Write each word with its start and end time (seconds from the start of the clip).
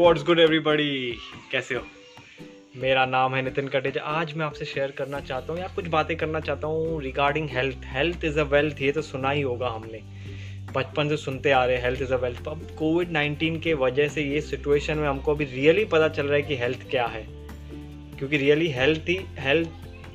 What's 0.00 0.22
good 0.24 0.38
everybody 0.38 1.18
कैसे 1.52 1.74
हो? 1.74 1.80
मेरा 2.76 3.06
नाम 3.06 3.34
है 3.34 3.42
नितिन 3.42 3.68
कटेजा। 3.68 4.02
आज 4.02 4.32
मैं 4.34 4.46
आपसे 4.46 4.64
शेयर 4.64 4.90
करना 4.90 5.20
चाहता 5.20 5.52
हूँ 5.52 5.60
या 5.60 5.66
कुछ 5.68 5.86
बातें 5.86 6.16
करना 6.16 6.40
चाहता 6.40 6.66
हूँ 6.66 7.02
regarding 7.02 7.48
health 7.50 7.76
health 7.84 8.24
is 8.24 8.40
a 8.40 8.42
wealth 8.42 8.80
ये 8.82 8.92
तो 8.92 9.02
सुना 9.02 9.30
ही 9.30 9.42
होगा 9.42 9.68
हमने। 9.68 10.00
बचपन 10.74 11.08
से 11.08 11.16
सुनते 11.16 11.50
आ 11.50 11.64
रहे 11.64 11.76
हैं 11.76 11.84
हेल्थ 11.84 12.02
इज़ 12.02 12.12
अ 12.12 12.16
वेल्थ 12.16 12.48
अब 12.48 12.66
कोविड 12.78 13.10
नाइन्टीन 13.10 13.60
के 13.60 13.74
वजह 13.74 14.08
से 14.08 14.22
ये 14.22 14.40
सिचुएशन 14.40 14.98
में 14.98 15.08
हमको 15.08 15.34
अभी 15.34 15.44
रियली 15.44 15.84
पता 15.84 16.08
चल 16.08 16.26
रहा 16.26 16.36
है 16.36 16.42
कि 16.42 16.56
हेल्थ 16.56 16.90
क्या 16.90 17.06
है। 17.06 17.26
क्योंकि 18.18 18.36
रियली 18.36 18.68
हेल्थ 18.68 19.08
ही 19.08 19.20
हेल्थ 19.38 19.68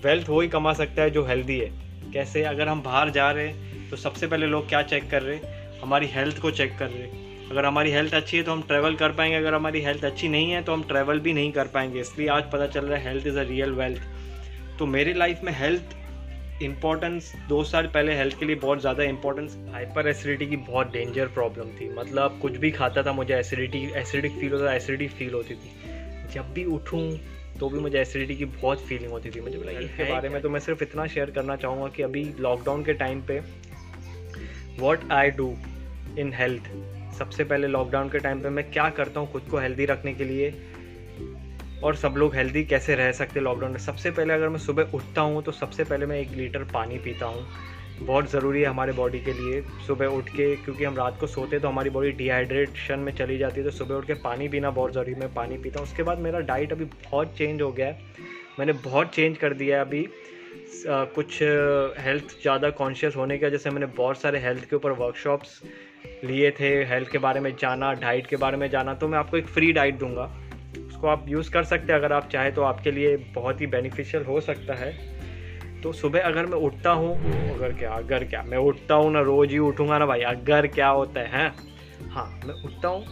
वेल्थ 0.05 0.29
वो 0.29 0.41
ही 0.41 0.47
कमा 0.47 0.73
सकता 0.73 1.01
है 1.01 1.09
जो 1.09 1.25
हेल्दी 1.25 1.59
है। 1.59 1.71
कैसे? 2.13 2.43
अगर 2.43 2.67
हम 2.67 2.81
बाहर 2.81 3.09
जा 3.09 3.31
रहे 3.31 3.47
हैं 3.47 3.89
तो 3.89 3.97
सबसे 3.97 4.27
पहले 4.27 4.45
लोग 4.45 4.67
क्या 4.69 4.81
चेक 4.81 5.09
कर 5.11 5.21
रहे 5.21 5.35
हैं? 5.35 5.79
हमारी 5.79 6.07
हेल्थ 6.07 6.39
को 6.39 6.51
चेक 6.51 6.77
कर 6.79 6.87
रहे 6.87 7.03
हैं। 7.03 7.34
अगर 7.51 7.65
हमारी 7.65 7.91
हेल्थ 7.91 8.13
अच्छी 8.13 8.37
है 8.37 8.43
तो 8.43 8.51
हम 8.51 8.61
ट्रैवल 8.61 8.95
कर 8.95 9.11
पाएँगे 9.11 9.35
अगर 9.35 9.53
हमारी 9.53 9.81
हेल्थ 9.81 10.05
अच्छी 10.05 10.27
नहीं 10.29 10.51
है 10.51 10.61
तो 10.63 10.73
हम 10.73 10.83
ट्रैवल 10.83 11.19
भी 11.19 11.33
नहीं 11.33 11.51
कर 11.51 11.67
पाएँगे 11.67 11.99
इसलिए 11.99 12.27
आज 12.27 12.43
पता 12.51 12.67
चल 12.67 12.85
रहा 12.85 12.97
है 12.97 13.07
health 13.07 13.27
is 13.27 13.37
a 13.39 13.43
real 13.43 13.71
wealth 13.71 14.77
तो 14.79 14.85
मेरी 14.85 15.13
लाइफ 15.13 15.43
में 15.43 15.51
हेल्थ 15.53 15.95
इम्पोर्टेंस 16.63 17.31
दो 17.49 17.63
साल 17.63 17.87
पहले 17.93 18.15
हेल्थ 18.15 18.39
के 18.39 18.45
लिए 18.45 18.55
बहुत 18.55 18.81
ज़्यादा 18.81 19.03
इंपॉर्टेंस 19.03 19.57
हाइपर 19.71 20.07
एसिडिटी 20.07 20.45
की 20.47 20.57
बहुत 20.57 20.91
डेंजर 20.91 21.27
प्रॉब्लम 21.27 21.69
थी. 21.79 21.89
मतलब 21.93 22.39
कुछ 22.41 22.57
भी 22.57 22.71
खाता 22.71 23.03
था 23.03 23.13
मुझे 23.13 23.35
एसिडिटी 23.35 23.83
एसिडिक 23.97 24.39
फील 24.39 24.51
होता 24.53 24.65
था 24.65 24.73
एसिडिटी 24.73 25.07
फील 25.07 25.33
होती 25.33 25.55
थी. 25.55 25.71
जब 26.33 26.53
भी 26.53 26.65
उठूँ 26.75 27.03
तो 27.59 27.69
भी 27.69 27.79
मुझे 27.79 27.99
एसिडिटी 27.99 28.35
की 28.35 28.45
बहुत 28.45 28.81
फीलिंग 28.81 29.11
होती 29.11 29.29
थी. 29.29 29.41
मुझे 29.41 29.57
लगा 29.57 29.79
इसके 29.79 30.11
बारे 30.11 30.29
में 30.29 30.41
तो 30.41 30.49
मैं 30.49 30.59
सिर्फ़ 30.59 30.83
इतना 30.83 31.07
शेयर 31.07 31.31
करना 31.31 31.55
चाहूँगा 31.55 31.87
कि 31.87 32.03
अभी 32.03 32.23
लॉकडाउन 32.39 32.83
के 32.83 32.93
टाइम 32.95 33.21
पे 33.27 33.39
what 34.79 35.11
I 35.11 35.31
do 35.31 35.55
in 36.19 36.33
health 36.33 36.71
सबसे 37.17 37.43
पहले 37.43 37.67
लॉकडाउन 37.67 38.09
के 38.09 38.19
टाइम 38.19 38.41
पे 38.41 38.49
मैं 38.49 38.69
क्या 38.71 38.89
करता 38.91 39.19
हूँ 39.19 39.31
खुद 39.31 39.43
को 39.51 39.57
हेल्दी 39.57 39.85
रखने 39.85 40.13
के 40.13 40.23
लिए? 40.23 40.53
और 41.83 41.95
सब 41.95 42.13
लोग 42.17 42.35
हेल्दी 42.35 42.63
कैसे 42.65 42.95
रह 42.95 43.11
सकते 43.11 43.39
लॉकडाउन 43.39 43.71
में? 43.71 43.79
सबसे 43.79 44.11
पहले 44.11 44.33
अगर 44.33 44.49
मैं 44.49 44.59
सुबह 44.59 44.91
उठता 44.93 45.21
हूँ 45.21 45.43
तो 45.43 45.51
सबसे 45.51 45.83
पहले 45.83 46.05
मैं 46.05 46.19
एक 46.19 46.31
लीटर 46.31 46.63
पानी 46.73 46.97
पीता 46.99 47.25
हूँ। 47.25 47.45
बहुत 47.99 48.31
ज़रूरी 48.31 48.61
है 48.61 48.67
हमारे 48.67 48.91
बॉडी 48.93 49.19
के 49.19 49.33
लिए 49.33 49.61
सुबह 49.87 50.05
उठ 50.07 50.29
के 50.29 50.55
क्योंकि 50.55 50.83
हम 50.83 50.95
रात 50.97 51.19
को 51.19 51.27
सोते 51.27 51.59
तो 51.59 51.67
हमारी 51.67 51.89
बॉडी 51.89 52.11
डिहाइड्रेशन 52.13 52.99
में 52.99 53.11
चली 53.15 53.37
जाती 53.37 53.59
है 53.59 53.65
तो 53.65 53.71
सुबह 53.71 53.95
उठ 53.95 54.07
के 54.07 54.13
पानी 54.23 54.47
पीना 54.49 54.69
बहुत 54.71 54.93
ज़रूरी 54.93 55.13
है। 55.13 55.19
मैं 55.19 55.33
पानी 55.33 55.57
पीता 55.57 55.79
हूँ। 55.79 55.87
उसके 55.87 56.03
बाद 56.03 56.19
मेरा 56.19 56.39
डाइट 56.41 56.71
अभी 56.71 56.85
बहुत 56.85 57.33
चेंज 57.37 57.61
हो 57.61 57.71
गया 57.71 57.87
है। 57.87 58.13
मैंने 58.59 58.73
बहुत 58.73 59.15
चेंज 59.15 59.37
कर 59.37 59.53
दिया 59.53 59.77
है 59.77 59.85
अभी। 59.85 60.03
आ, 60.03 61.03
कुछ 61.05 61.41
हेल्थ 61.99 62.41
ज़्यादा 62.41 62.69
कॉन्शियस 62.73 63.15
होने 63.15 63.37
की 63.37 63.45
वजह 63.45 63.57
से 63.57 63.69
मैंने 63.69 63.85
बहुत 63.95 64.21
सारे 64.21 64.39
हेल्थ 64.39 64.69
के 64.69 64.75
ऊपर 64.75 64.91
वर्कशॉप्स 64.99 65.61
लिए 66.25 66.51
थे 66.51 66.69
हेल्थ 66.85 67.11
के 67.11 67.17
बारे 67.17 67.39
में 67.39 67.55
जाना 67.55 67.93
डाइट 67.93 68.27
के 68.27 68.35
बारे 68.35 68.57
में 68.57 68.69
जाना 68.69 68.93
तो 68.93 69.07
मैं 69.07 69.17
आपको 69.17 69.37
एक 69.37 69.47
फ्री 69.47 69.71
डाइट 69.73 69.99
दूँगा। 69.99 70.31
उसको 70.87 71.07
आप 71.07 71.25
यूज़ 71.29 71.51
कर 71.51 71.63
सकते 71.63 71.93
हैं, 71.93 71.99
अगर 71.99 72.13
आप 72.13 72.29
चाहें 72.29 72.53
तो 72.53 72.61
आपके 72.63 72.91
लिए 72.91 73.15
बहुत 73.35 73.61
ही 73.61 73.67
बेनिफिशियल 73.67 74.23
हो 74.23 74.39
सकता 74.41 74.73
है। 74.73 74.93
तो 75.83 75.91
सुबह 75.93 76.21
अगर 76.21 76.45
मैं 76.45 76.57
उठता 76.59 76.91
हूँ, 76.91 77.15
अगर 77.55 77.73
क्या 77.73 77.91
अगर 77.91 78.23
क्या, 78.23 78.43
मैं 78.43 78.57
उठता 78.59 78.95
हूँ 78.95 79.11
ना, 79.11 79.21
रोज़ 79.21 79.51
ही 79.51 79.57
उठूँगा 79.59 79.97
ना 79.99 80.05
भाई, 80.05 80.21
अगर 80.21 80.67
क्या 80.67 80.87
होता 80.89 81.19
है, 81.19 81.27
हैं? 81.31 82.09
हाँ 82.09 82.41
मैं 82.45 82.53
उठता 82.63 82.87
हूँ 82.87 83.05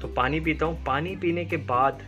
तो 0.00 0.08
पानी 0.08 0.40
पीता 0.40 0.66
हूँ। 0.66 0.82
पानी 0.84 1.14
पीने 1.16 1.44
के 1.44 1.56
बाद 1.56 2.02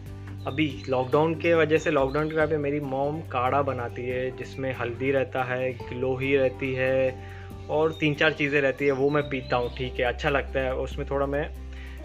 अभी 0.46 0.66
लॉकडाउन 0.88 1.34
के 1.34 1.54
वजह 1.54 1.78
से 1.78 1.90
लॉकडाउन 1.90 2.28
के 2.30 2.36
टाइम 2.36 2.60
मेरी 2.60 2.80
मोम 2.80 3.20
काढ़ा 3.28 3.60
बनाती 3.62 4.02
है, 4.02 4.30
जिसमें 4.36 4.74
हल्दी 4.74 5.10
रहता 5.10 5.42
है 5.44 5.72
गिलोही 5.72 6.36
रहती 6.36 6.72
है 6.74 7.33
और 7.70 7.92
तीन 7.92 8.14
चार 8.14 8.32
चीज़ें 8.32 8.60
रहती 8.60 8.84
है, 8.84 8.92
वो 8.92 9.10
मैं 9.10 9.28
पीता 9.28 9.56
हूँ, 9.56 9.74
ठीक 9.76 10.00
है 10.00 10.06
अच्छा 10.06 10.30
लगता 10.30 10.60
है, 10.60 10.74
उसमें 10.76 11.06
थोड़ा 11.10 11.26
मैं 11.26 11.48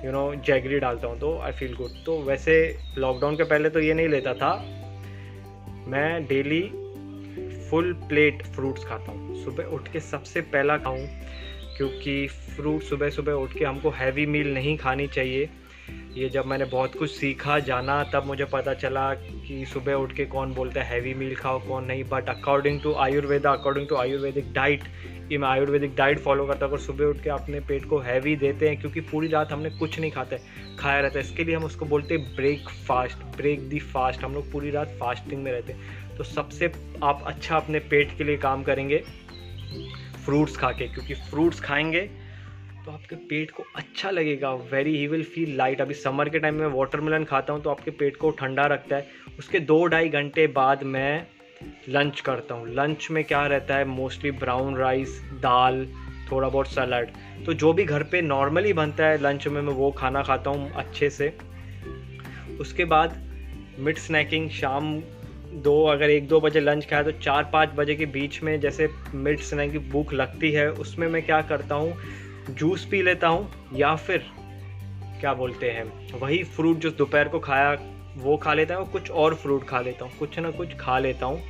यू 0.06 0.12
नो 0.12 0.34
जैगरी 0.46 0.80
डालता 0.80 1.08
हूँ 1.08 1.20
तो 1.20 1.38
आई 1.40 1.52
फील 1.52 1.74
गुड 1.76 2.04
तो 2.06 2.18
वैसे 2.24 2.54
लॉकडाउन 2.98 3.36
के 3.38 3.44
पहले 3.44 3.70
तो 3.70 3.80
ये 3.80 3.94
नहीं 3.94 4.08
लेता 4.08 4.34
था, 4.34 4.54
मैं 5.88 6.26
डेली 6.28 6.62
फुल 7.70 7.94
प्लेट 8.10 8.44
फ्रूट्स 8.46 8.86
खाता 8.86 9.12
हूँ। 9.12 9.44
सुबह 9.44 9.64
उठ 9.66 9.92
के 9.92 10.00
सबसे 10.00 10.42
पहला 10.44 10.78
खाऊँ, 10.78 11.06
क्योंकि 11.78 12.28
फ्रूट 12.28 12.82
सुबह 12.82 13.10
सुबह 13.10 13.34
उठ 13.34 13.54
के 13.54 13.66
हमको 13.66 13.90
हैवी 13.90 14.26
मील 14.26 14.54
नहीं 14.54 14.78
खानी 14.78 15.08
चाहिए 15.08 15.50
ये 16.10 16.28
जब 16.30 16.46
मैंने 16.46 16.66
बहुत 16.66 16.96
कुछ 16.96 17.12
सीखा, 17.12 17.58
जाना, 17.60 18.04
तब 18.04 18.26
मुझे 18.26 18.46
पता 18.46 18.74
चला 18.74 19.14
कि 19.14 19.66
सुबह 19.66 19.94
उठ 19.94 20.14
के 20.14 20.26
कौन 20.26 20.54
बोलता 20.54 20.82
है 20.82 20.94
हैवी 20.94 21.14
मील 21.14 21.36
खाओ, 21.36 21.60
कौन 21.60 21.86
नहीं। 21.86 22.04
But 22.04 22.30
according 22.30 22.82
to 22.82 22.94
Ayurveda 22.94 23.52
according 23.52 23.88
to 23.88 23.96
Ayurvedic 23.96 24.52
diet 24.54 24.84
ये 25.32 25.38
मैं 25.38 25.48
आयुर्वेदिक 25.48 25.96
डाइट 25.96 26.20
फॉलो 26.20 26.46
करता 26.46 26.66
हूँ। 26.66 26.74
अगर 26.74 26.84
सुबह 26.84 27.06
उठ 27.06 27.22
के 27.24 27.30
अपने 27.30 27.60
पेट 27.60 27.86
को 27.86 28.00
हैवी 28.00 28.36
देते 28.36 28.70
हैं, 28.70 28.80
क्योंकि 28.80 29.02
पूरी 29.02 29.28
रात 29.28 29.52
हमने 29.52 29.70
कुछ 29.70 30.00
नहीं 30.00 30.12
खाते, 30.12 30.38
खाया 30.80 31.00
रहता 31.00 31.20
है। 31.20 31.26
इसके 31.26 31.44
लिए 31.44 31.56
हम 31.56 31.64
उसको 31.64 31.86
बोलते 31.86 32.16
हैं 32.16 32.36
break 32.36 32.70
fast 32.88 33.24
break 33.38 33.68
the 33.70 33.80
fast 33.80 34.24
हम 34.24 34.34
लोग 34.34 34.52
पूरी 34.52 34.72
रात 34.72 34.98
फास्टिंग 35.00 35.44
में 35.44 35.52
रहते 35.52 35.74
हैं। 35.74 36.16
तो 36.18 36.24
सबसे 36.24 36.72
आप 37.04 37.24
अच्छा 37.28 37.56
अपने 37.56 37.80
पेट 37.80 38.18
के 38.18 38.24
लिए 38.24 38.38
काम 38.38 38.64
करेंगे 38.64 39.04
फ्रूट्स 40.26 40.58
खा 40.58 40.72
के, 40.72 40.88
क्योंकि 40.88 41.14
फ्रूट्स 41.30 41.60
खाएँगे 41.60 42.10
तो 42.90 42.94
आपके 42.94 43.16
पेट 43.30 43.52
को 43.52 43.64
अच्छा 43.76 44.10
लगेगा 44.10 44.52
very 44.72 44.96
he 44.98 45.08
will 45.08 45.24
feel 45.24 45.56
light 45.58 45.82
अभी 45.82 45.94
समर 45.94 46.30
के 46.30 46.40
टाइम 46.40 46.56
में 46.56 46.68
वाटरमेलन 46.68 47.24
खाता 47.24 47.54
हूँ 47.54 47.62
तो 47.62 47.70
आपके 47.70 47.92
पेट 47.92 48.16
को 48.18 48.30
ठंडा 48.30 48.66
रखता 48.66 48.96
है। 48.96 49.08
उसके 49.40 49.60
दो 49.62 49.86
ढाई 49.86 50.10
घंटे 50.10 50.46
बाद 50.48 50.84
मैं 50.86 51.26
लंच 51.90 52.22
करता 52.22 52.56
हूँ। 52.56 52.68
लंच 52.70 53.08
में 53.12 53.24
क्या 53.24 53.46
रहता 53.46 53.76
है? 53.76 53.86
मोस्टली 53.86 54.32
ब्राउन 54.34 54.76
राइस 54.76 55.20
दाल, 55.36 55.86
थोड़ा 56.32 56.50
बहुत 56.50 56.68
सलाद 56.68 57.12
तो 57.46 57.54
जो 57.54 57.74
भी 57.74 57.84
घर 57.86 58.04
पे 58.04 58.22
नॉर्मली 58.22 58.74
बनता 58.74 59.06
है 59.06 59.22
लंच 59.22 59.48
में, 59.48 59.62
मैं 59.62 59.74
वो 59.74 59.92
खाना 59.92 60.24
खाता 60.24 60.50
हूँ 60.50 60.72
अच्छे 60.74 61.10
से। 61.10 61.34
उसके 62.60 62.86
बाद 62.86 63.22
मिड 63.80 63.98
स्नैकिंग 63.98 64.50
शाम 64.52 64.96
दो, 65.54 65.84
अगर 65.86 66.10
एक 66.10 66.28
दो 66.28 66.40
बजे 66.40 66.60
लंच 66.60 66.86
खाया 66.86 67.04
तो 67.04 67.12
चार 67.20 67.50
पाँच 67.54 67.70
बजे 67.76 67.96
के 67.96 68.06
बीच 68.08 68.42
में 68.44 68.60
जैसे 68.60 68.90
मिड 69.14 69.40
स्नैक 69.42 69.72
की 69.72 69.80
भूख 69.92 70.14
लगती 70.14 70.52
है, 70.52 70.70
उसमें 70.72 71.08
मैं 71.08 71.22
क्या 71.24 71.42
करता 71.44 71.76
हूँ 71.76 71.94
जूस 72.50 72.86
पी 72.86 73.02
लेता 73.02 73.28
हूँ, 73.28 73.50
या 73.76 73.96
फिर 73.96 74.26
क्या 75.20 75.34
बोलते 75.34 75.70
हैं, 75.72 76.20
वही 76.20 76.44
फ्रूट 76.44 76.78
जो 76.78 76.90
दोपहर 76.90 77.28
को 77.28 77.40
खाया, 77.40 77.78
वो 78.18 78.38
खा 78.38 78.54
लेता 78.54 78.76
हूँ 78.76 78.92
कुछ 78.92 79.12
और 79.12 79.36
फ्रूट 79.36 79.68
खा 79.68 79.80
लेता 79.82 80.06
हूँ, 80.06 80.18
कुछ 80.20 80.40
ना 80.40 80.52
कुछ 80.52 80.76
खा 80.76 81.00
लेता 81.00 81.26
हूँ। 81.26 81.42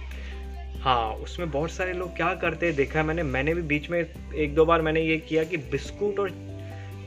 हाँ 0.81 1.11
उसमें 1.13 1.49
बहुत 1.51 1.71
सारे 1.71 1.93
लोग 1.93 2.15
क्या 2.15 2.33
करते 2.33 2.65
हैं, 2.65 2.75
देखा 2.75 2.99
है 2.99 3.05
मैंने 3.05 3.23
मैंने 3.23 3.53
भी 3.53 3.61
बीच 3.61 3.89
में 3.89 3.99
एक 3.99 4.53
दो 4.55 4.65
बार 4.65 4.81
मैंने 4.81 5.01
ये 5.01 5.17
किया 5.19 5.43
कि 5.43 5.57
बिस्कुट 5.57 6.19
और 6.19 6.29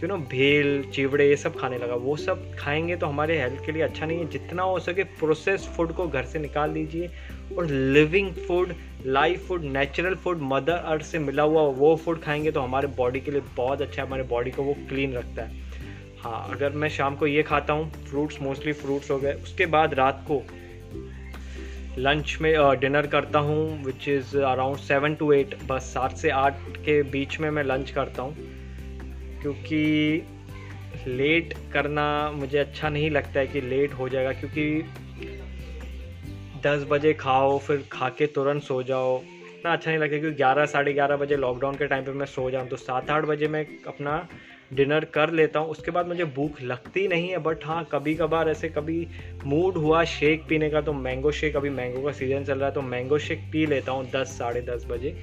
यू 0.03 0.09
नो 0.09 0.17
भेल, 0.17 0.83
चिवड़े, 0.95 1.29
ये 1.29 1.37
सब 1.37 1.59
खाने 1.59 1.79
लगा। 1.79 1.95
वो 1.95 2.17
सब 2.17 2.55
खाएँगे 2.59 2.97
तो 2.97 3.07
हमारे 3.07 3.39
हेल्थ 3.41 3.65
के 3.67 3.73
लिए 3.73 3.83
अच्छा 3.83 4.07
नहीं 4.07 4.19
है, 4.19 4.29
जितना 4.29 4.63
हो 4.63 4.79
सके 4.79 5.05
प्रोसेस 5.05 5.67
फ़ूड 5.77 5.93
को 5.93 6.07
घर 6.09 6.25
से 6.25 6.39
निकाल 6.39 6.73
दीजिए 6.73 7.11
और 7.59 7.67
living 7.67 8.33
food 8.49 8.75
live 9.07 9.39
food 9.39 9.63
natural 9.63 10.15
food 10.15 10.39
mother 10.43 10.73
earth 10.73 11.03
से 11.03 11.19
मिला 11.19 11.43
हुआ 11.43 11.63
वो 11.77 11.95
फ़ूड 11.97 12.23
खाएँगे 12.23 12.51
तो 12.51 12.61
हमारे 12.61 12.89
बॉडी 12.97 13.21
के 13.21 13.31
लिए 13.31 13.43
बहुत 13.57 13.83
अच्छा 13.83 14.03
है, 14.03 14.07
हमारे 14.09 14.23
बॉडी 14.23 14.51
को 14.51 14.63
वो 14.63 14.75
क्लीन 14.89 15.13
रखता 15.13 15.43
है। 15.43 15.61
हाँ 16.21 16.47
अगर 16.51 16.73
मैं 16.73 16.89
शाम 16.89 17.17
को 17.17 17.27
ये 17.27 17.43
खाता 17.43 17.73
हूँ 17.73 17.91
फ्रूट्स 18.05 18.41
मोस्टली 18.43 18.73
फ्रूट्स 18.73 19.11
हो 19.11 19.19
गए, 19.19 19.33
उसके 19.33 19.67
बाद 19.67 19.95
रात 19.95 20.25
को 20.31 20.43
लंच 21.99 22.37
में 22.41 22.55
डिनर 22.81 23.07
करता 23.07 23.39
हूँ 23.39 23.85
which 23.85 24.09
is 24.09 24.37
around 24.37 24.79
seven 24.79 25.15
to 25.15 25.33
eight 25.33 25.57
बस 25.69 25.91
सात 25.95 26.17
से 26.17 26.31
आठ 26.31 26.61
के 26.79 27.03
बीच 27.03 27.39
में 27.41 27.51
मैं 27.51 27.65
लंच 27.65 27.91
करता 27.91 28.23
हूँ, 28.23 28.35
क्योंकि 29.43 30.23
लेट 31.07 31.55
करना 31.73 32.31
मुझे 32.31 32.59
अच्छा 32.59 32.89
नहीं 32.89 33.11
लगता 33.11 33.41
है 33.41 33.47
कि 33.47 33.61
लेट 33.61 33.93
हो 33.93 34.09
जाएगा, 34.09 34.33
क्योंकि 34.33 34.85
दस 36.63 36.85
बजे 36.91 37.13
खाओ, 37.15 37.59
फिर 37.59 37.85
खा 37.93 38.09
के 38.09 38.27
तुरंत 38.27 38.63
सो 38.63 38.83
जाओ। 38.83 39.17
इतना 39.19 39.73
अच्छा 39.73 39.91
नहीं 39.91 40.01
लगता 40.01 40.19
क्योंकि 40.19 40.37
ग्यारह, 40.37 40.67
साढ़े 40.67 40.93
ग्यारह 40.93 41.17
बजे 41.17 41.37
लॉकडाउन 41.37 41.75
के 41.75 41.87
टाइम 41.87 42.05
पे 42.05 42.13
मैं 42.13 42.27
सो 42.27 42.51
जाऊँ 42.51 42.69
तो 42.69 42.77
सात 42.77 43.11
आठ 43.11 43.25
बजे 43.25 43.49
मैं 43.49 43.67
अपना 43.89 44.27
डिनर 44.73 45.05
कर 45.05 45.31
लेता 45.31 45.61
हूँ। 45.61 45.71
उसके 45.71 45.91
बाद 45.91 46.07
मुझे 46.09 46.25
भूख 46.37 46.61
लगती 46.63 47.07
नहीं 47.09 47.29
है 47.29 47.39
बट 47.39 47.65
हाँ 47.65 47.83
कभी 47.93 48.15
कभार 48.15 48.49
ऐसे 48.49 48.69
कभी 48.69 49.07
मूड 49.45 49.77
हुआ 49.77 50.03
शेक 50.05 50.47
पीने 50.49 50.71
का 50.71 50.81
तो 50.81 50.93
मैंगो 50.93 51.31
शेक 51.31 51.57
अभी 51.57 51.71
मैंगो 51.71 52.03
का 52.03 52.13
सीज़न 52.13 52.45
चल 52.45 52.59
रहा 52.59 52.69
है 52.69 52.75
तो 52.75 52.83
मैंगो 52.83 53.19
शेक 53.19 53.41
पी 53.53 53.67
लेता 53.67 53.93
हूँ 53.93 54.09
दस, 54.11 54.39
साढ़े 54.39 54.61
दस 54.63 54.87
बजे, 54.91 55.17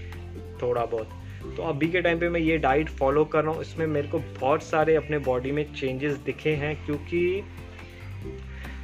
थोड़ा 0.62 0.86
बहुत। 0.86 1.10
तो 1.58 1.64
अभी 1.64 1.88
के 1.88 2.02
टाइम 2.02 2.20
पे 2.20 2.30
मैं 2.30 2.40
ये 2.40 2.58
डाइट 2.58 2.90
फॉलो 2.90 3.24
कर 3.26 3.44
रहा 3.44 3.54
हूँ, 3.54 3.62
इसमें 3.62 3.86
मेरे 3.88 4.08
को 4.08 4.20
बहुत 4.40 4.64
सारे 4.64 4.96
अपने 4.96 5.18
बॉडी 5.20 5.52
में 5.52 5.64
चेंजेस 5.74 6.18
दिखे 6.26 6.54
हैं, 6.56 6.76
क्योंकि 6.86 7.44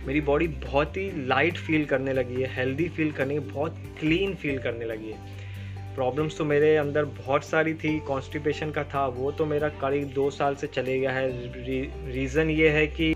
मेरी 0.07 0.21
बॉडी 0.21 0.47
बहुत 0.47 0.97
ही 0.97 1.27
लाइट 1.27 1.57
फील 1.57 1.85
करने 1.85 2.13
लगी 2.13 2.41
है 2.41 2.47
हेल्दी 2.55 2.87
फील 2.89 3.11
करने 3.11 3.39
बहुत 3.39 3.77
क्लीन 3.99 4.35
फील 4.35 4.57
करने 4.59 4.85
लगी 4.85 5.11
है। 5.11 5.95
प्रॉब्लम्स 5.95 6.37
तो 6.37 6.45
मेरे 6.45 6.75
अंदर 6.77 7.05
बहुत 7.05 7.43
सारी 7.43 7.73
थी 7.73 7.99
कॉन्स्टिपेशन 7.99 8.71
का 8.71 8.83
था, 8.83 9.05
वो 9.07 9.31
तो 9.31 9.45
मेरा 9.45 9.69
करीब 9.69 10.11
दो 10.13 10.29
साल 10.29 10.55
से 10.55 10.67
चले 10.67 10.99
गया 10.99 11.11
है। 11.11 12.11
रीज़न 12.13 12.49
ये 12.49 12.69
है 12.69 12.85
कि 12.87 13.13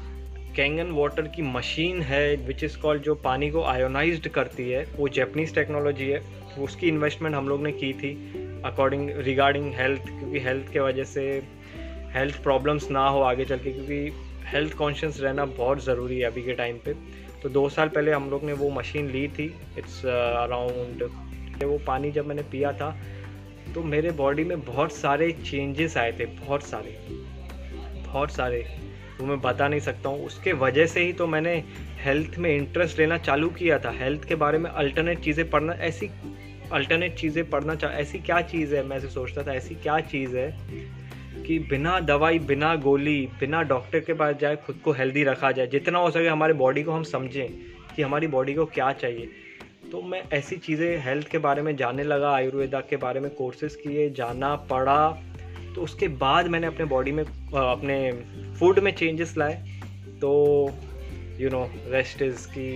कैंगन 0.55 0.91
वाटर 0.91 1.27
की 1.27 1.41
मशीन 1.41 2.01
है 2.01 2.35
विच 2.35 2.63
इज़ 2.63 2.77
कॉल्ड 2.77 3.03
जो 3.03 3.15
पानी 3.15 3.49
को 3.49 3.63
आयोनाइज्ड 3.63 4.27
करती 4.27 4.69
है, 4.69 4.85
वो 4.95 5.07
जैपनीज़ 5.09 5.55
टेक्नोलॉजी 5.55 6.09
है, 6.09 6.21
उसकी 6.59 6.87
इन्वेस्टमेंट 6.87 7.35
हम 7.35 7.49
लोग 7.49 7.63
ने 7.63 7.71
की 7.71 7.93
थी 7.93 8.13
अकॉर्डिंग 8.65 9.09
रिगार्डिंग 9.17 9.73
हेल्थ 9.73 10.01
क्योंकि 10.01 10.39
हेल्थ 10.39 10.71
के 10.73 10.79
वजह 10.79 11.03
से 11.03 11.41
हेल्थ 12.15 12.41
प्रॉब्लम्स 12.43 12.89
ना 12.91 13.07
हो 13.07 13.21
आगे 13.21 13.45
चल 13.45 13.57
के, 13.57 13.71
क्योंकि 13.71 14.11
हेल्थ 14.47 14.73
कॉन्शियस 14.73 15.19
रहना 15.21 15.45
बहुत 15.47 15.83
ज़रूरी 15.85 16.19
है 16.19 16.25
अभी 16.25 16.43
के 16.43 16.53
टाइम 16.53 16.77
पे। 16.85 16.93
तो 17.43 17.49
दो 17.49 17.67
साल 17.69 17.89
पहले 17.89 18.11
हम 18.11 18.29
लोग 18.29 18.43
ने 18.43 18.53
वो 18.53 18.69
मशीन 18.71 19.09
ली 19.09 19.27
थी 19.29 19.45
इट्स 19.77 20.05
अराउंड 20.05 21.03
वो 21.63 21.77
पानी 21.87 22.11
जब 22.11 22.27
मैंने 22.27 22.43
पिया 22.51 22.71
था 22.73 22.89
तो 23.75 23.83
मेरे 23.83 24.11
बॉडी 24.13 24.43
में 24.43 24.61
बहुत 24.61 24.91
सारे 24.91 25.31
चेंजेस 25.31 25.97
आए 25.97 26.11
थे, 26.11 26.25
बहुत 26.25 26.63
सारे 26.63 26.97
बहुत 28.05 28.31
सारे। 28.31 28.65
वो 29.19 29.25
मैं 29.27 29.39
बता 29.41 29.67
नहीं 29.67 29.79
सकता 29.79 30.09
हूँ। 30.09 30.25
उसके 30.25 30.53
वजह 30.55 30.85
से 30.85 31.03
ही 31.03 31.13
तो 31.13 31.27
मैंने 31.27 31.53
हेल्थ 32.03 32.37
में 32.37 32.49
इंटरेस्ट 32.49 32.99
लेना 32.99 33.17
चालू 33.19 33.49
किया 33.49 33.79
था। 33.79 33.91
हेल्थ 33.93 34.23
के 34.23 34.35
बारे 34.35 34.57
में 34.57 34.69
अल्टरनेट 34.69 35.19
चीज़ें 35.19 35.49
पढ़ना, 35.49 35.73
ऐसी 35.73 36.09
अल्टरनेट 36.71 37.15
चीज़ें 37.15 37.49
पढ़ना 37.49 37.75
चाह 37.75 37.91
ऐसी 37.93 38.19
क्या 38.19 38.39
चीज़ 38.43 38.75
है? 38.75 38.83
मैं 38.83 38.97
ऐसे 38.97 39.07
सोचता 39.09 39.43
था, 39.43 39.53
ऐसी 39.53 39.75
क्या 39.75 39.99
चीज़ 40.01 40.37
है 40.37 40.49
कि 41.49 41.57
बिना 41.59 41.99
दवाई, 41.99 42.39
बिना 42.39 42.75
गोली, 42.77 43.19
बिना 43.39 43.61
डॉक्टर 43.63 43.99
के 43.99 44.13
पास 44.13 44.35
जाए, 44.35 44.55
खुद 44.55 44.79
को 44.83 44.91
हेल्दी 44.91 45.23
रखा 45.23 45.51
जाए, 45.51 45.67
जितना 45.67 45.99
हो 45.99 46.11
सके 46.11 46.27
हमारे 46.27 46.53
बॉडी 46.55 46.83
को 46.83 46.91
हम 46.91 47.03
समझें 47.03 47.47
कि 47.95 48.01
हमारी 48.01 48.27
बॉडी 48.27 48.53
को 48.53 48.65
क्या 48.67 48.91
चाहिए। 48.93 49.29
तो 49.91 50.01
मैं 50.01 50.21
ऐसी 50.33 50.57
चीज़ें 50.57 51.01
हेल्थ 51.03 51.27
के 51.27 51.37
बारे 51.37 51.61
में 51.61 51.75
जानने 51.75 52.03
लगा, 52.03 52.31
आयुर्वेदा 52.31 52.81
के 52.81 52.97
बारे 52.97 53.19
में 53.19 53.29
कोर्सेज 53.31 53.75
किए, 53.75 54.09
जाना 54.11 54.55
पढ़ा 54.69 55.09
तो 55.75 55.81
उसके 55.81 56.07
बाद 56.19 56.47
मैंने 56.47 56.67
अपने 56.67 56.85
बॉडी 56.85 57.11
में 57.11 57.23
अपने 57.23 58.11
फ़ूड 58.59 58.79
में 58.79 58.91
चेंजेस 58.93 59.35
लाए। 59.37 59.53
तो 60.21 60.31
you 61.39 61.49
know 61.49 61.69
rest 61.87 62.21
is 62.21 62.47
key 62.47 62.71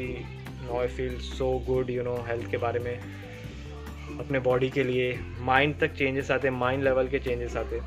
no 0.63 0.79
I 0.79 0.87
feel 0.89 1.17
so 1.21 1.57
good 1.67 1.89
you 1.89 2.03
know 2.03 2.15
health 2.27 2.51
के 2.51 2.57
बारे 2.57 2.79
में, 2.79 2.97
अपने 4.19 4.39
बॉडी 4.41 4.69
के 4.69 4.83
लिए। 4.83 5.17
माइंड 5.41 5.79
तक 5.79 5.93
चेंजेस 5.93 6.31
आते 6.31 6.49
माइंड 6.51 6.83
लेवल 6.83 7.07
के 7.07 7.19
चेंजेस 7.19 7.57
आते। 7.57 7.79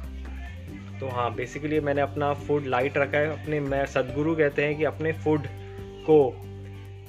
तो 1.01 1.09
हाँ 1.09 1.35
बेसिकली 1.35 1.81
मैंने 1.81 2.01
अपना 2.01 2.33
फ़ूड 2.35 2.67
लाइट 2.67 2.97
रखा 2.99 3.19
है। 3.19 3.31
अपने 3.33 3.61
मैं, 3.61 3.85
सदगुरु 3.87 4.35
कहते 4.37 4.65
हैं 4.65 4.77
कि 4.79 4.85
अपने 4.85 5.13
फ़ूड 5.15 5.47
को 6.07 6.19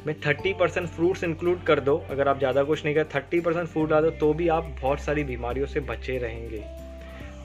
मैं 0.06 0.16
थर्टी 0.22 0.54
परसेंट 0.54 0.88
फ्रूट्स 0.88 1.24
इंक्लूड 1.24 1.64
कर 1.64 1.80
दो। 1.80 1.96
अगर 2.10 2.28
आप 2.28 2.38
ज़्यादा 2.40 2.64
कुछ 2.64 2.84
नहीं 2.86 2.96
कर 2.96 3.06
थर्टी 3.16 3.40
परसेंट 3.40 3.68
फ़ूड 3.68 3.90
डाल 3.90 4.04
दो 4.04 4.10
तो 4.12 4.34
भी 4.34 4.48
आप 4.48 4.76
बहुत 4.82 5.00
सारी 5.00 5.24
बीमारियों 5.24 5.68
से 5.68 5.80
बचे 5.80 6.18
रहेंगे। 6.18 6.64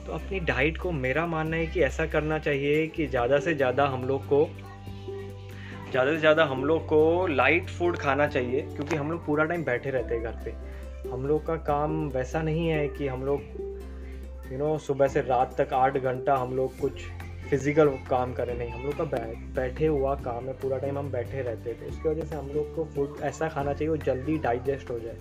तो 0.05 0.11
अपनी 0.11 0.39
डाइट 0.41 0.77
को, 0.77 0.91
मेरा 0.91 1.25
मानना 1.27 1.57
है 1.57 1.67
कि 1.67 1.81
ऐसा 1.81 2.05
करना 2.05 2.39
चाहिए 2.39 2.87
कि 2.87 3.07
ज़्यादा 3.07 3.39
से 3.39 3.53
ज़्यादा 3.53 3.85
हम 3.85 4.03
लोग 4.03 4.25
को, 4.25 4.45
ज़्यादा 5.91 6.11
से 6.11 6.17
ज़्यादा 6.17 6.45
हम 6.45 6.63
लोग 6.65 6.85
को 6.85 7.27
लाइट 7.27 7.69
फ़ूड 7.69 7.97
खाना 7.97 8.27
चाहिए, 8.27 8.61
क्योंकि 8.61 8.95
हम 8.95 9.11
लोग 9.11 9.25
पूरा 9.25 9.45
टाइम 9.45 9.63
बैठे 9.63 9.89
रहते 9.89 10.15
हैं 10.15 10.23
घर 10.23 10.43
पे। 10.45 11.09
हम 11.09 11.25
लोग 11.27 11.45
का 11.45 11.55
काम 11.65 12.07
वैसा 12.09 12.41
नहीं 12.41 12.67
है 12.67 12.87
कि 12.87 13.07
हम 13.07 13.25
लोग 13.25 13.41
यू 14.53 14.59
नो 14.59 14.77
सुबह 14.77 15.07
से 15.07 15.21
रात 15.21 15.55
तक 15.57 15.73
आठ 15.73 15.97
घंटा 15.97 16.35
हम 16.37 16.55
लोग 16.55 16.77
कुछ 16.79 17.01
फ़िज़िकल 17.49 17.89
काम 18.09 18.33
करें 18.33 18.53
नहीं 18.57 18.69
हम 18.71 18.83
लोग 18.83 18.97
का 18.97 19.03
बैठे 19.55 19.85
हुआ 19.85 20.13
काम 20.15 20.45
है, 20.45 20.53
पूरा 20.53 20.77
टाइम 20.77 20.97
हम 20.97 21.09
बैठे 21.11 21.41
रहते 21.41 21.73
थे। 21.73 21.85
उसकी 21.85 22.09
वजह 22.09 22.25
से 22.25 22.35
हम 22.35 22.47
लोग 22.47 22.75
को 22.75 22.85
फ़ूड 22.85 23.15
ऐसा 23.23 23.47
खाना 23.49 23.73
चाहिए 23.73 23.89
वो 23.89 23.97
जल्दी 23.97 24.37
डाइजेस्ट 24.37 24.89
हो 24.89 24.99
जाए। 24.99 25.15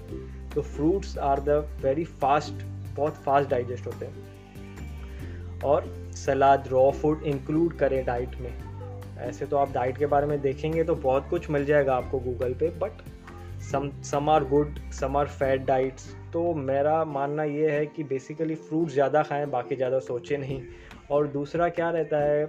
तो 0.55 0.63
fruits 0.63 1.17
are 1.19 1.41
the 1.41 1.49
very 1.83 2.05
fast 2.05 2.63
बहुत 2.97 3.15
फास्ट 3.17 3.51
डाइजेस्ट 3.51 3.87
होते 3.87 4.07
हैं। 4.07 5.61
और 5.65 5.87
सलाद 6.17 6.69
रॉ 6.69 6.91
फ़ूड 6.91 7.23
इंक्लूड 7.23 7.79
करें 7.79 8.05
डाइट 8.05 8.37
में। 8.41 8.53
ऐसे 9.21 9.47
तो 9.47 9.57
आप 9.57 9.73
डाइट 9.73 9.99
के 9.99 10.07
बारे 10.07 10.27
में 10.27 10.41
देखेंगे 10.41 10.85
तो 10.85 10.95
बहुत 10.95 11.29
कुछ 11.31 11.51
मिल 11.51 11.65
जाएगा 11.65 11.95
आपको 11.95 12.19
गूगल 12.21 12.55
पे 12.55 12.69
but 12.79 13.03
some 13.63 13.91
some 14.03 14.29
are 14.31 14.45
good 14.45 14.79
some 14.93 15.17
are 15.17 15.27
fat 15.29 15.65
diets 15.67 16.15
तो 16.33 16.53
मेरा 16.55 17.05
मानना 17.07 17.45
ये 17.45 17.71
है 17.71 17.85
कि 17.87 18.05
बेसिकली 18.05 18.55
फ्रूट 18.55 18.89
ज़्यादा 18.91 19.23
खाएँ, 19.23 19.47
बाकी 19.47 19.77
ज़्यादा 19.77 19.99
सोचें 20.01 20.37
नहीं। 20.39 20.63
और 21.11 21.27
दूसरा 21.29 21.69
क्या 21.71 21.91
रहता 21.91 22.19
है? 22.19 22.45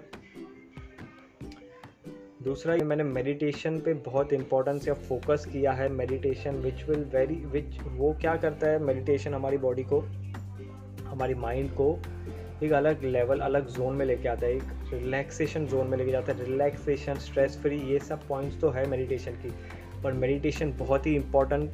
दूसरा 2.44 2.74
ये 2.74 2.84
मैंने 2.84 3.04
मेडिटेशन 3.04 3.80
पे 3.80 3.94
बहुत 4.06 4.34
इंपॉर्टेंस 4.34 4.88
या 4.88 4.94
फोकस 4.94 5.46
किया 5.52 5.72
है 5.72 5.88
meditation 5.92 6.56
which 6.58 6.84
will 6.90 7.04
very 7.14 7.36
which 7.48 7.78
वो 7.90 8.12
क्या 8.22 8.36
करता 8.38 8.68
है? 8.68 8.80
मेडिटेशन 8.80 9.34
हमारी 9.34 9.58
बॉडी 9.58 9.84
को, 9.84 10.00
हमारी 11.06 11.34
माइंड 11.36 11.70
को 11.72 11.98
एक 12.64 12.72
अलग 12.72 13.04
लेवल 13.04 13.40
अलग 13.42 13.68
जोन 13.70 13.96
में 13.96 14.06
लेके 14.06 14.28
आता 14.30 14.46
है। 14.46 14.56
एक 14.56 14.94
रिलैक्सेशन 14.94 15.66
जोन 15.68 15.88
में 15.88 15.98
लेके 15.98 16.12
जाता 16.12 16.34
है। 16.34 16.46
रिलैक्सेशन 16.46 17.16
स्ट्रेस 17.20 17.58
फ्री 17.62 17.80
ये 17.92 18.00
सब 18.00 18.28
पॉइंट्स 18.28 18.60
तो 18.62 18.70
है 18.70 18.86
मेडिटेशन 18.90 19.32
की। 19.36 19.54
पर 20.04 20.14
मेडिटेशन 20.14 20.74
बहुत 20.80 21.06
ही 21.06 21.16
इम्पोर्टेंट 21.16 21.72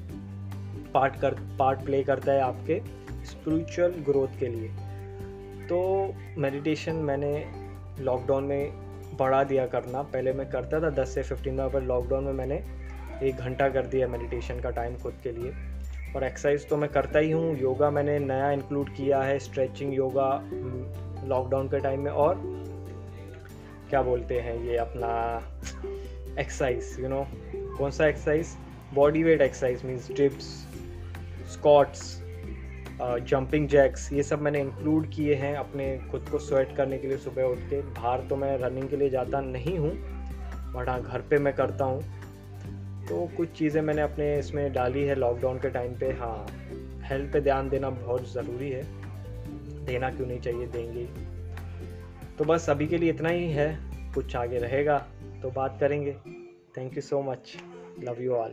पार्ट 0.93 1.15
कर 1.15 1.33
पार्ट 1.59 1.83
प्ले 1.85 2.03
करता 2.03 2.31
है 2.31 2.41
आपके 2.41 2.81
स्पिरिचुअल 3.25 3.91
ग्रोथ 4.05 4.39
के 4.39 4.47
लिए। 4.47 4.69
तो 5.67 5.79
मेडिटेशन 6.37 6.95
मैंने 6.95 7.33
लॉकडाउन 7.99 8.43
में 8.43 8.71
बढ़ा 9.19 9.43
दिया 9.43 9.65
करना। 9.67 10.01
पहले 10.03 10.33
मैं 10.33 10.49
करता 10.49 10.79
था 10.81 10.89
10 10.89 11.13
से 11.15 11.23
15 11.23 11.51
मिनट 11.51 11.73
पर 11.73 11.83
लॉकडाउन 11.83 12.23
में 12.23 12.33
मैंने 12.33 12.63
एक 13.23 13.35
घंटा 13.35 13.69
कर 13.69 13.85
दिया 13.85 14.07
मेडिटेशन 14.07 14.59
का 14.59 14.69
टाइम 14.69 14.95
खुद 14.97 15.13
के 15.23 15.31
लिए। 15.31 15.51
और 16.15 16.23
एक्सरसाइज 16.23 16.67
तो 16.69 16.77
मैं 16.77 16.89
करता 16.89 17.19
ही 17.19 17.31
हूँ। 17.31 17.57
योगा 17.57 17.89
मैंने 17.89 18.19
नया 18.19 18.51
इंक्लूड 18.51 18.89
किया 18.89 19.21
है 19.21 19.39
स्ट्रेचिंग 19.39 19.93
योगा 19.93 20.29
लॉकडाउन 21.27 21.67
के 21.67 21.79
टाइम 21.79 22.01
में। 22.01 22.11
और 22.11 22.41
क्या 23.89 24.01
बोलते 24.01 24.39
हैं 24.39 24.57
ये 24.63 24.77
अपना 24.77 25.11
एक्सरसाइज 26.39 26.95
यू 26.99 27.07
नो 27.07 27.27
कौन 27.79 27.91
सा 27.91 28.07
exercise 28.07 28.55
body 28.93 29.23
weight 29.23 29.41
exercise 29.41 29.83
means 29.85 30.11
dips 30.11 30.45
squats 31.53 32.01
jumping 33.01 33.67
jacks 33.69 34.11
ये 34.13 34.23
सब 34.23 34.41
मैंने 34.41 34.59
इंक्लूड 34.61 35.09
किए 35.11 35.35
हैं 35.35 35.55
अपने 35.55 35.85
खुद 36.11 36.25
को 36.31 36.39
स्वेट 36.39 36.75
करने 36.77 36.97
के 36.97 37.07
लिए 37.07 37.17
सुबह 37.17 37.43
उठ 37.43 37.59
के। 37.69 37.81
बाहर 37.81 38.21
तो 38.29 38.35
मैं 38.35 38.57
रनिंग 38.57 38.89
के 38.89 38.97
लिए 38.97 39.09
जाता 39.09 39.41
नहीं 39.41 39.77
हूँ 39.77 39.91
बट 40.73 40.89
हाँ 40.89 41.01
घर 41.01 41.21
पे 41.21 41.37
मैं 41.37 41.53
करता 41.55 41.85
हूँ। 41.85 42.01
तो 43.09 43.25
कुछ 43.37 43.51
चीज़ें 43.51 43.81
मैंने 43.81 44.01
अपने 44.01 44.37
इसमें 44.39 44.71
डाली 44.73 45.03
है 45.03 45.15
लॉकडाउन 45.15 45.59
के 45.59 45.69
टाइम 45.69 45.93
पे। 45.99 46.11
हाँ 46.13 46.45
हेल्थ 47.09 47.31
पे 47.33 47.41
ध्यान 47.41 47.69
देना 47.69 47.89
बहुत 47.89 48.31
ज़रूरी 48.33 48.69
है। 48.69 48.83
देना 49.85 50.09
क्यों 50.09 50.27
नहीं 50.27 50.39
चाहिए? 50.39 50.67
देंगे। 50.67 51.05
तो 52.37 52.45
बस 52.45 52.69
अभी 52.69 52.87
के 52.87 52.97
लिए 52.97 53.09
इतना 53.09 53.29
ही 53.29 53.49
है। 53.51 53.69
कुछ 54.13 54.35
आगे 54.35 54.59
रहेगा 54.59 54.97
तो 55.41 55.51
बात 55.51 55.77
करेंगे। 55.79 56.15
Thank 56.77 56.95
you 56.95 57.01
so 57.01 57.21
much 57.21 57.55
Love 58.01 58.19
you 58.21 58.35
all. 58.35 58.51